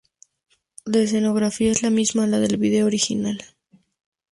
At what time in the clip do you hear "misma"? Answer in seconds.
1.91-2.23